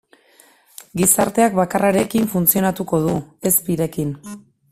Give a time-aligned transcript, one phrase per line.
[1.01, 3.15] Gizarteak bakarrarekin funtzionatuko du,
[3.51, 4.17] ez birekin.